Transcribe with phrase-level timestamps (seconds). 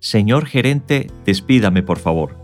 [0.00, 2.34] Señor gerente, despídame por favor.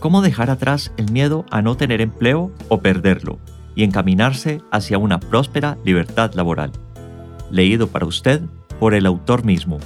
[0.00, 3.38] ¿Cómo dejar atrás el miedo a no tener empleo o perderlo
[3.74, 6.72] y encaminarse hacia una próspera libertad laboral?
[7.50, 8.42] Leído para usted
[8.78, 9.78] por el autor mismo.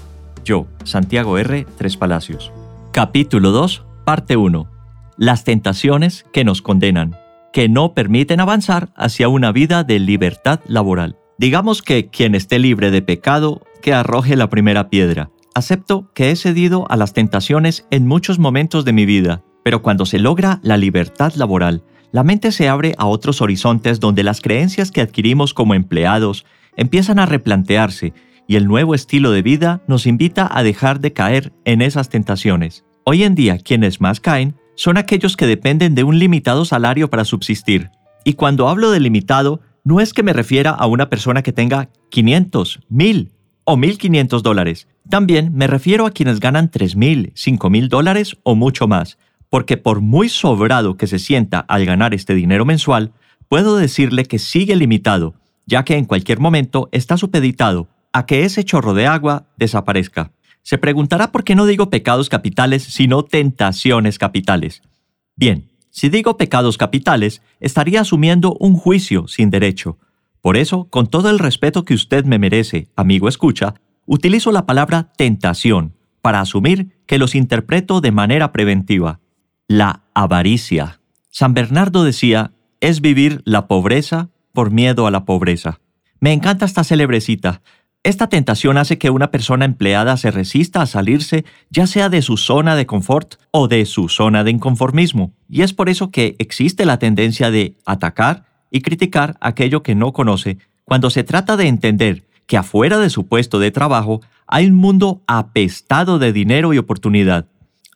[0.45, 1.67] Yo, Santiago R.
[1.79, 2.51] Tres Palacios.
[2.91, 4.69] Capítulo 2, parte 1.
[5.17, 7.17] Las tentaciones que nos condenan,
[7.53, 11.17] que no permiten avanzar hacia una vida de libertad laboral.
[11.39, 15.31] Digamos que quien esté libre de pecado, que arroje la primera piedra.
[15.55, 20.07] Acepto que he cedido a las tentaciones en muchos momentos de mi vida, pero cuando
[20.07, 21.83] se logra la libertad laboral,
[22.13, 26.45] la mente se abre a otros horizontes donde las creencias que adquirimos como empleados
[26.77, 28.13] empiezan a replantearse
[28.47, 32.85] y el nuevo estilo de vida nos invita a dejar de caer en esas tentaciones.
[33.05, 37.25] Hoy en día quienes más caen son aquellos que dependen de un limitado salario para
[37.25, 37.91] subsistir.
[38.25, 41.91] Y cuando hablo de limitado, no es que me refiera a una persona que tenga
[42.11, 43.33] 500, 1000
[43.65, 44.89] o 1.500 dólares.
[45.09, 50.29] También me refiero a quienes ganan 3.000, 5.000 dólares o mucho más, porque por muy
[50.29, 53.13] sobrado que se sienta al ganar este dinero mensual,
[53.49, 55.35] puedo decirle que sigue limitado,
[55.67, 60.33] ya que en cualquier momento está supeditado a que ese chorro de agua desaparezca.
[60.63, 64.83] Se preguntará por qué no digo pecados capitales, sino tentaciones capitales.
[65.37, 69.99] Bien, si digo pecados capitales, estaría asumiendo un juicio sin derecho,
[70.41, 73.75] por eso, con todo el respeto que usted me merece, amigo escucha,
[74.07, 79.21] utilizo la palabra tentación para asumir que los interpreto de manera preventiva.
[79.69, 81.01] La avaricia.
[81.31, 85.81] San Bernardo decía, es vivir la pobreza por miedo a la pobreza.
[86.19, 87.63] Me encanta esta celebrecita.
[88.03, 92.39] Esta tentación hace que una persona empleada se resista a salirse ya sea de su
[92.39, 95.35] zona de confort o de su zona de inconformismo.
[95.49, 100.13] Y es por eso que existe la tendencia de atacar y criticar aquello que no
[100.13, 104.75] conoce cuando se trata de entender que afuera de su puesto de trabajo hay un
[104.75, 107.47] mundo apestado de dinero y oportunidad.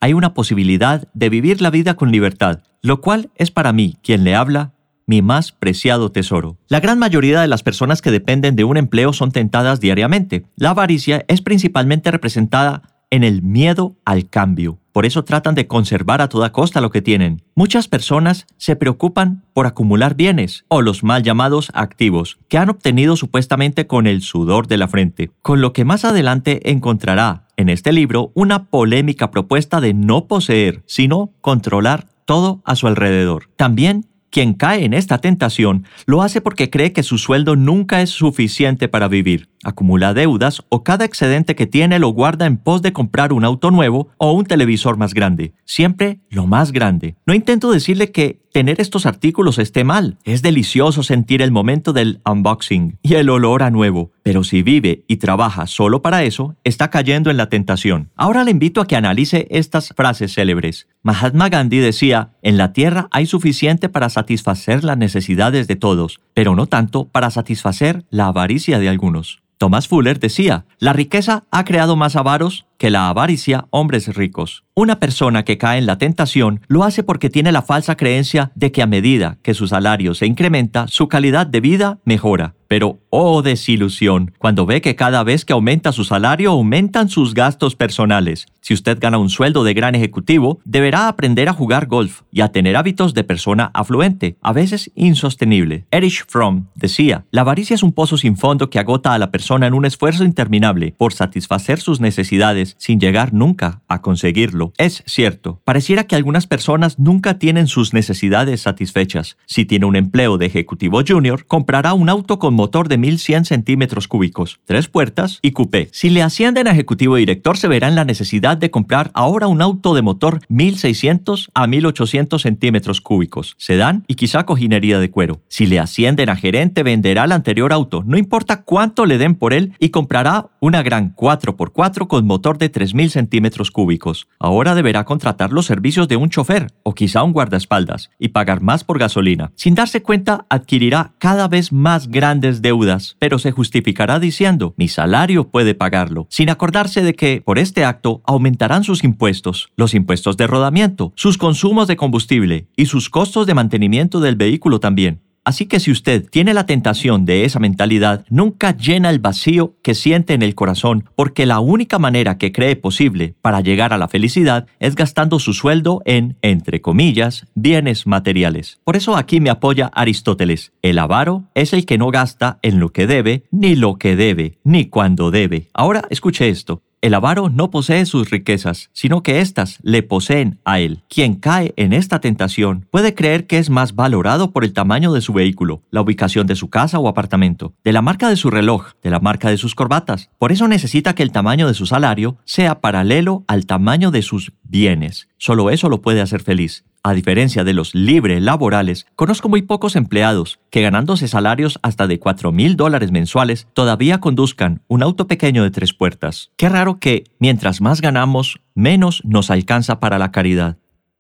[0.01, 4.23] Hay una posibilidad de vivir la vida con libertad, lo cual es para mí, quien
[4.23, 4.75] le habla,
[5.07, 6.57] mi más preciado tesoro.
[6.69, 10.47] La gran mayoría de las personas que dependen de un empleo son tentadas diariamente.
[10.57, 14.81] La avaricia es principalmente representada en el miedo al cambio.
[14.91, 17.43] Por eso tratan de conservar a toda costa lo que tienen.
[17.55, 23.15] Muchas personas se preocupan por acumular bienes, o los mal llamados activos, que han obtenido
[23.17, 27.93] supuestamente con el sudor de la frente, con lo que más adelante encontrará en este
[27.93, 33.49] libro una polémica propuesta de no poseer, sino controlar todo a su alrededor.
[33.55, 38.11] También quien cae en esta tentación lo hace porque cree que su sueldo nunca es
[38.11, 42.93] suficiente para vivir, acumula deudas o cada excedente que tiene lo guarda en pos de
[42.93, 47.15] comprar un auto nuevo o un televisor más grande, siempre lo más grande.
[47.27, 50.19] No intento decirle que tener estos artículos esté mal.
[50.25, 55.05] Es delicioso sentir el momento del unboxing y el olor a nuevo, pero si vive
[55.07, 58.11] y trabaja solo para eso, está cayendo en la tentación.
[58.17, 60.89] Ahora le invito a que analice estas frases célebres.
[61.03, 66.57] Mahatma Gandhi decía, en la tierra hay suficiente para satisfacer las necesidades de todos, pero
[66.57, 69.43] no tanto para satisfacer la avaricia de algunos.
[69.59, 74.65] Thomas Fuller decía, la riqueza ha creado más avaros que la avaricia hombres ricos.
[74.77, 78.73] Una persona que cae en la tentación lo hace porque tiene la falsa creencia de
[78.73, 82.55] que a medida que su salario se incrementa, su calidad de vida mejora.
[82.67, 87.77] Pero, oh desilusión, cuando ve que cada vez que aumenta su salario aumentan sus gastos
[87.77, 88.47] personales.
[88.63, 92.49] Si usted gana un sueldo de gran ejecutivo, deberá aprender a jugar golf y a
[92.49, 95.85] tener hábitos de persona afluente, a veces insostenible.
[95.91, 99.67] Erich Fromm decía, la avaricia es un pozo sin fondo que agota a la persona
[99.67, 104.73] en un esfuerzo interminable por satisfacer sus necesidades sin llegar nunca a conseguirlo.
[104.79, 109.37] Es cierto, pareciera que algunas personas nunca tienen sus necesidades satisfechas.
[109.47, 114.09] Si tiene un empleo de ejecutivo junior, comprará un auto con motor de 1100 centímetros
[114.09, 115.89] cúbicos, tres puertas y coupé.
[115.93, 119.63] Si le ascienden a ejecutivo director, se verá en la necesidad de comprar ahora un
[119.63, 125.41] auto de motor 1600 a 1800 centímetros cúbicos, sedán y quizá cojinería de cuero.
[125.49, 129.53] Si le ascienden a gerente, venderá el anterior auto, no importa cuánto le den por
[129.53, 134.29] él, y comprará una gran 4x4 con motor de 3000 centímetros cúbicos.
[134.39, 138.85] Ahora deberá contratar los servicios de un chofer o quizá un guardaespaldas y pagar más
[138.85, 139.53] por gasolina.
[139.55, 145.49] Sin darse cuenta, adquirirá cada vez más grandes deudas, pero se justificará diciendo, mi salario
[145.49, 150.47] puede pagarlo, sin acordarse de que por este acto aumentarán sus impuestos, los impuestos de
[150.47, 155.21] rodamiento, sus consumos de combustible y sus costos de mantenimiento del vehículo también.
[155.45, 159.95] Así que si usted tiene la tentación de esa mentalidad, nunca llena el vacío que
[159.95, 164.09] siente en el corazón, porque la única manera que cree posible para llegar a la
[164.09, 168.81] felicidad es gastando su sueldo en, entre comillas, bienes materiales.
[168.85, 170.73] Por eso aquí me apoya Aristóteles.
[170.81, 174.59] El avaro es el que no gasta en lo que debe, ni lo que debe,
[174.65, 175.69] ni cuando debe.
[175.75, 176.83] Ahora escuche esto.
[177.05, 181.03] El avaro no posee sus riquezas, sino que éstas le poseen a él.
[181.07, 185.21] Quien cae en esta tentación puede creer que es más valorado por el tamaño de
[185.21, 188.93] su vehículo, la ubicación de su casa o apartamento, de la marca de su reloj,
[189.03, 190.31] de la marca de sus corbatas.
[190.39, 194.55] Por eso necesita que el tamaño de su salario sea paralelo al tamaño de sus
[194.63, 195.29] bienes.
[195.37, 196.87] Solo eso lo puede hacer feliz.
[197.07, 202.19] A diferencia de los libre laborales, conozco muy pocos empleados que ganándose salarios hasta de
[202.19, 206.51] 4 mil dólares mensuales todavía conduzcan un auto pequeño de tres puertas.
[206.57, 210.79] Qué raro que, mientras más ganamos, menos nos alcanza para la caridad.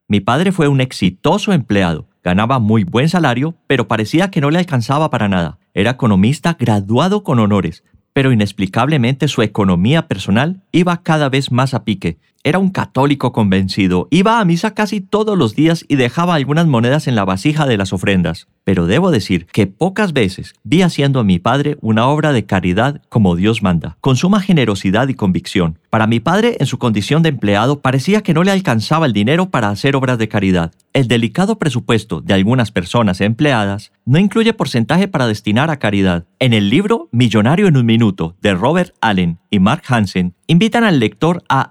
[0.08, 4.60] Mi padre fue un exitoso empleado, ganaba muy buen salario, pero parecía que no le
[4.60, 5.58] alcanzaba para nada.
[5.75, 7.84] Era economista graduado con honores,
[8.14, 14.06] pero inexplicablemente su economía personal iba cada vez más a pique era un católico convencido,
[14.11, 17.79] iba a misa casi todos los días y dejaba algunas monedas en la vasija de
[17.79, 18.49] las ofrendas.
[18.64, 23.00] Pero debo decir que pocas veces vi haciendo a mi padre una obra de caridad
[23.08, 25.79] como Dios manda, con suma generosidad y convicción.
[25.88, 29.50] Para mi padre, en su condición de empleado, parecía que no le alcanzaba el dinero
[29.50, 30.73] para hacer obras de caridad.
[30.93, 36.25] El delicado presupuesto de algunas personas empleadas no incluye porcentaje para destinar a caridad.
[36.38, 40.99] En el libro Millonario en un Minuto de Robert Allen y Mark Hansen, invitan al
[40.99, 41.62] lector a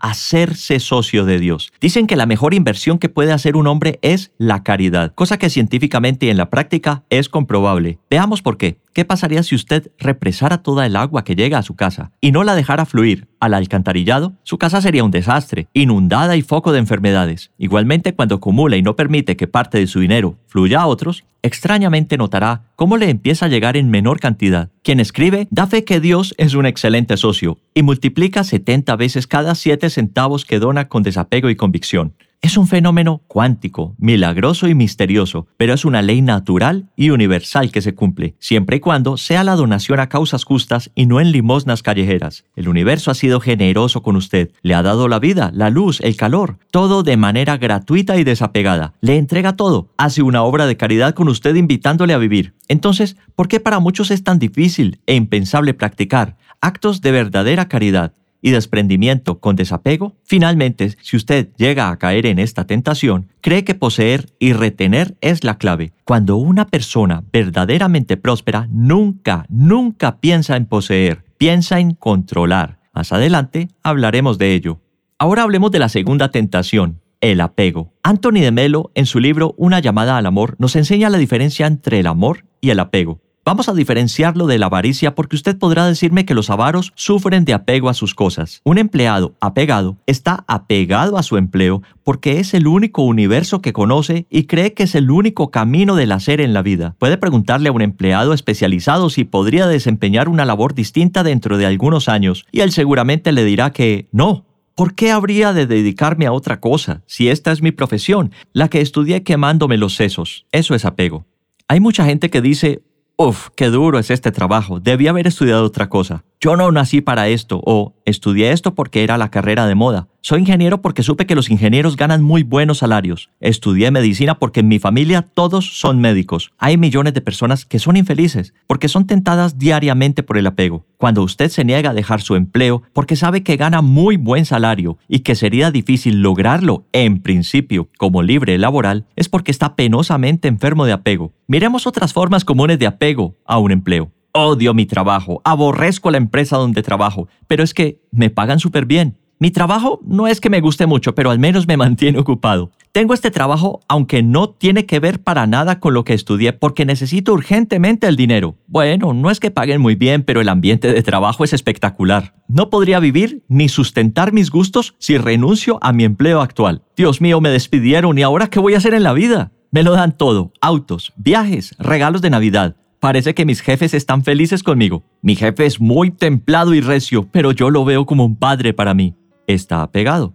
[0.64, 1.72] hacerse socio de Dios.
[1.82, 5.50] Dicen que la mejor inversión que puede hacer un hombre es la caridad, cosa que
[5.50, 8.00] científicamente y en la práctica es comprobable.
[8.10, 8.78] Veamos por qué.
[8.94, 12.44] ¿Qué pasaría si usted represara toda el agua que llega a su casa y no
[12.44, 14.34] la dejara fluir al alcantarillado?
[14.44, 17.50] Su casa sería un desastre, inundada y foco de enfermedades.
[17.58, 22.18] Igualmente, cuando acumula y no permite que parte de su dinero fluya a otros, extrañamente
[22.18, 24.70] notará cómo le empieza a llegar en menor cantidad.
[24.84, 29.56] Quien escribe da fe que Dios es un excelente socio y multiplica 70 veces cada
[29.56, 32.14] 7 centavos que dona con desapego y convicción.
[32.44, 37.80] Es un fenómeno cuántico, milagroso y misterioso, pero es una ley natural y universal que
[37.82, 41.82] se cumple, siempre y cuando sea la donación a causas justas y no en limosnas
[41.82, 42.44] callejeras.
[42.58, 46.18] El universo ha sido generoso con usted, le ha dado la vida, la luz, el
[46.18, 48.94] calor, todo de manera gratuita y desapegada.
[49.00, 52.56] Le entrega todo, hace una obra de caridad con usted invitándole a vivir.
[52.68, 58.12] Entonces, ¿por qué para muchos es tan difícil e impensable practicar actos de verdadera caridad?
[58.44, 63.74] Y desprendimiento con desapego, finalmente, si usted llega a caer en esta tentación, cree que
[63.74, 65.94] poseer y retener es la clave.
[66.04, 72.80] Cuando una persona verdaderamente próspera nunca, nunca piensa en poseer, piensa en controlar.
[72.94, 74.82] Más adelante hablaremos de ello.
[75.18, 77.94] Ahora hablemos de la segunda tentación, el apego.
[78.04, 82.00] Anthony de Melo, en su libro Una llamada al amor, nos enseña la diferencia entre
[82.00, 83.22] el amor y el apego.
[83.46, 87.54] Vamos a diferenciarlo de la avaricia porque usted podrá decirme que los avaros sufren de
[87.54, 88.62] apego a sus cosas.
[88.64, 94.28] Un empleado apegado está apegado a su empleo porque es el único universo que conoce
[94.30, 96.96] y cree que es el único camino del hacer en la vida.
[97.00, 102.08] Puede preguntarle a un empleado especializado si podría desempeñar una labor distinta dentro de algunos
[102.08, 106.60] años y él seguramente le dirá que no, ¿Por qué habría de dedicarme a otra
[106.60, 110.48] cosa si esta es mi profesión, la que estudié quemándome los sesos?
[110.52, 111.28] Eso es apego.
[111.68, 112.82] Hay mucha gente que dice,
[113.16, 114.80] Uf, qué duro es este trabajo.
[114.80, 116.24] Debí haber estudiado otra cosa.
[116.44, 120.10] Yo no nací para esto o estudié esto porque era la carrera de moda.
[120.20, 123.30] Soy ingeniero porque supe que los ingenieros ganan muy buenos salarios.
[123.40, 126.52] Estudié medicina porque en mi familia todos son médicos.
[126.58, 130.86] Hay millones de personas que son infelices porque son tentadas diariamente por el apego.
[130.98, 134.98] Cuando usted se niega a dejar su empleo porque sabe que gana muy buen salario
[135.08, 140.84] y que sería difícil lograrlo en principio como libre laboral, es porque está penosamente enfermo
[140.86, 141.32] de apego.
[141.48, 144.12] Miremos otras formas comunes de apego a un empleo.
[144.34, 149.18] Odio mi trabajo, aborrezco la empresa donde trabajo, pero es que me pagan súper bien
[149.44, 152.72] mi trabajo no es que me guste mucho, pero al menos me mantiene ocupado.
[152.94, 156.86] Tengo este trabajo aunque no tiene que ver para nada con lo que estudié porque
[156.86, 158.56] necesito urgentemente el dinero.
[158.68, 162.36] Bueno, no es que paguen muy bien, pero el ambiente de trabajo es espectacular.
[162.48, 166.82] No podría vivir ni sustentar mis gustos si renuncio a mi empleo actual.
[166.96, 169.52] Dios mío, me despidieron y ahora qué voy a hacer en la vida?
[169.72, 172.78] Me lo dan todo, autos, viajes, regalos de Navidad.
[173.04, 175.04] Parece que mis jefes están felices conmigo.
[175.22, 178.94] Mi jefe es muy templado y recio, pero yo lo veo como un padre para
[178.94, 179.14] mí
[179.46, 180.34] está apegado.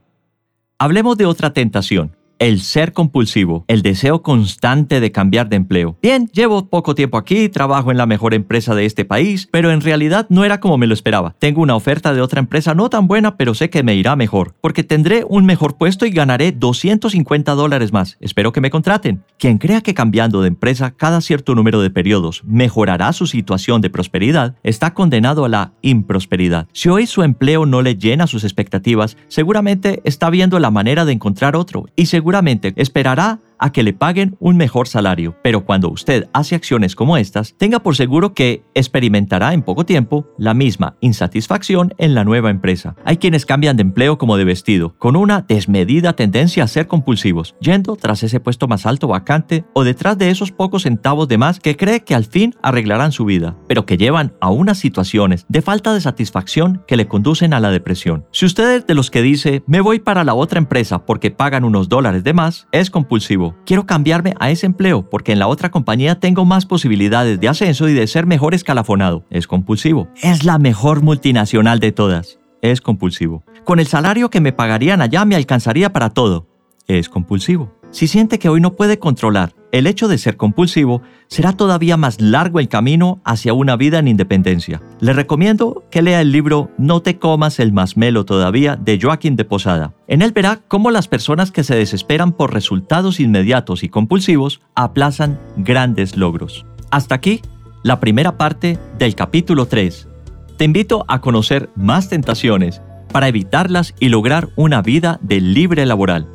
[0.79, 5.97] Hablemos de otra tentación, el ser compulsivo, el deseo constante de cambiar de empleo.
[6.03, 9.81] Bien, llevo poco tiempo aquí, trabajo en la mejor empresa de este país, pero en
[9.81, 11.35] realidad no era como me lo esperaba.
[11.39, 14.55] Tengo una oferta de otra empresa no tan buena, pero sé que me irá mejor,
[14.61, 18.17] porque tendré un mejor puesto y ganaré 250 dólares más.
[18.21, 19.23] Espero que me contraten.
[19.39, 23.91] Quien crea que cambiando de empresa cada cierto número de periodos mejorará su situación de
[23.91, 26.67] prosperidad, está condenado a la improsperidad.
[26.73, 31.13] Si hoy su empleo no le llena sus expectativas, seguramente está viendo la manera de
[31.13, 36.29] encontrar otro y seguramente esperará a que le paguen un mejor salario, pero cuando usted
[36.33, 41.95] hace acciones como estas, tenga por seguro que experimentará en poco tiempo la misma insatisfacción
[41.99, 42.97] en la nueva empresa.
[43.05, 47.55] Hay quienes cambian de empleo como de vestido, con una desmedida tendencia a ser compulsivos,
[47.61, 51.61] yendo tras ese puesto más alto vacante o detrás de esos pocos centavos de más
[51.61, 55.63] que cree que al fin arreglarán su vida, pero que llevan a unas situaciones de
[55.63, 58.27] falta de satisfacción que le conducen a la depresión.
[58.33, 61.65] Si usted es de los que dice, me voy para la otra empresa porque pagan
[61.65, 63.48] unos dólares de más, es compulsivo.
[63.65, 67.89] Quiero cambiarme a ese empleo porque en la otra compañía tengo más posibilidades de ascenso
[67.89, 69.25] y de ser mejor escalafonado.
[69.31, 70.09] Es compulsivo.
[70.23, 72.39] Es la mejor multinacional de todas.
[72.63, 73.45] Es compulsivo.
[73.65, 76.47] Con el salario que me pagarían allá me alcanzaría para todo.
[76.87, 77.78] Es compulsivo.
[77.91, 82.21] Si siente que hoy no puede controlar el hecho de ser compulsivo, será todavía más
[82.21, 84.81] largo el camino hacia una vida en independencia.
[85.01, 89.45] Le recomiendo que lea el libro No te comas el masmelo todavía de Joaquín de
[89.45, 89.95] Posada.
[90.07, 95.39] En él verá cómo las personas que se desesperan por resultados inmediatos y compulsivos aplazan
[95.57, 96.67] grandes logros.
[96.91, 97.43] Hasta aquí
[97.83, 100.09] la primera parte del capítulo 3.
[100.57, 106.27] Te invito a conocer más tentaciones para evitarlas y lograr una vida de libre laboral.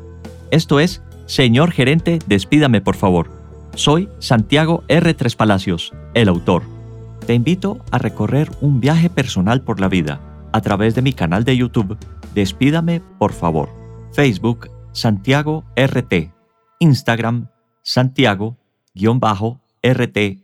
[0.50, 3.30] Esto es Señor gerente, despídame por favor.
[3.74, 5.14] Soy Santiago R.
[5.14, 6.62] Tres Palacios, el autor.
[7.26, 10.20] Te invito a recorrer un viaje personal por la vida
[10.52, 11.98] a través de mi canal de YouTube
[12.34, 13.68] Despídame por favor.
[14.12, 16.32] Facebook Santiago RT.
[16.80, 17.48] Instagram
[17.82, 20.42] Santiago-RT-